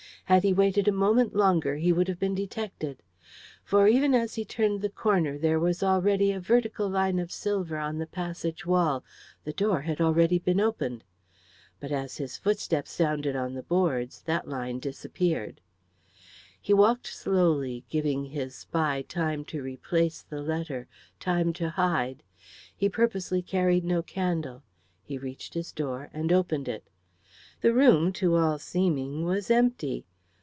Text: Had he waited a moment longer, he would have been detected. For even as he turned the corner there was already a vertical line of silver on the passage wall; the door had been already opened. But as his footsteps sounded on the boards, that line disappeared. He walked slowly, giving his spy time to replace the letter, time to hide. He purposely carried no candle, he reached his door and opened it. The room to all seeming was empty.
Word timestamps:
Had 0.25 0.43
he 0.43 0.53
waited 0.53 0.87
a 0.87 0.93
moment 0.93 1.35
longer, 1.35 1.75
he 1.75 1.91
would 1.91 2.07
have 2.07 2.17
been 2.19 2.35
detected. 2.35 3.03
For 3.65 3.89
even 3.89 4.13
as 4.15 4.35
he 4.35 4.45
turned 4.45 4.79
the 4.81 4.87
corner 4.87 5.37
there 5.37 5.59
was 5.59 5.83
already 5.83 6.31
a 6.31 6.39
vertical 6.39 6.87
line 6.87 7.19
of 7.19 7.33
silver 7.33 7.75
on 7.77 7.97
the 7.97 8.07
passage 8.07 8.65
wall; 8.65 9.03
the 9.43 9.51
door 9.51 9.81
had 9.81 9.97
been 9.97 10.05
already 10.05 10.41
opened. 10.57 11.03
But 11.81 11.91
as 11.91 12.15
his 12.15 12.37
footsteps 12.37 12.91
sounded 12.91 13.35
on 13.35 13.55
the 13.55 13.61
boards, 13.63 14.21
that 14.21 14.47
line 14.47 14.79
disappeared. 14.79 15.59
He 16.61 16.73
walked 16.73 17.07
slowly, 17.07 17.83
giving 17.89 18.23
his 18.23 18.55
spy 18.55 19.01
time 19.01 19.43
to 19.45 19.61
replace 19.61 20.21
the 20.21 20.39
letter, 20.41 20.87
time 21.19 21.51
to 21.59 21.71
hide. 21.71 22.23
He 22.73 22.87
purposely 22.87 23.41
carried 23.41 23.83
no 23.83 24.01
candle, 24.01 24.63
he 25.03 25.17
reached 25.17 25.55
his 25.55 25.73
door 25.73 26.09
and 26.13 26.31
opened 26.31 26.69
it. 26.69 26.89
The 27.59 27.73
room 27.73 28.13
to 28.13 28.35
all 28.37 28.57
seeming 28.59 29.25
was 29.25 29.51
empty. 29.51 30.05